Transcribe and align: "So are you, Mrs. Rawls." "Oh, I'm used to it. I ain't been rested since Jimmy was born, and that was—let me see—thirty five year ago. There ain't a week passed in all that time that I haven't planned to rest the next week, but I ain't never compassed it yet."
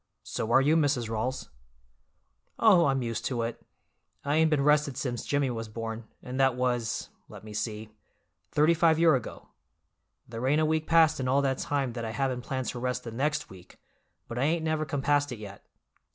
"So 0.23 0.51
are 0.51 0.61
you, 0.61 0.75
Mrs. 0.75 1.09
Rawls." 1.09 1.49
"Oh, 2.57 2.87
I'm 2.87 3.03
used 3.03 3.23
to 3.25 3.43
it. 3.43 3.63
I 4.25 4.35
ain't 4.37 4.49
been 4.49 4.63
rested 4.63 4.97
since 4.97 5.23
Jimmy 5.27 5.51
was 5.51 5.67
born, 5.69 6.05
and 6.23 6.39
that 6.39 6.55
was—let 6.55 7.43
me 7.43 7.53
see—thirty 7.53 8.73
five 8.73 8.97
year 8.97 9.13
ago. 9.13 9.49
There 10.27 10.47
ain't 10.47 10.59
a 10.59 10.65
week 10.65 10.87
passed 10.87 11.19
in 11.19 11.27
all 11.27 11.43
that 11.43 11.59
time 11.59 11.93
that 11.93 12.03
I 12.03 12.13
haven't 12.13 12.41
planned 12.41 12.65
to 12.69 12.79
rest 12.79 13.03
the 13.03 13.11
next 13.11 13.51
week, 13.51 13.79
but 14.27 14.39
I 14.39 14.43
ain't 14.43 14.63
never 14.65 14.85
compassed 14.85 15.31
it 15.31 15.37
yet." 15.37 15.63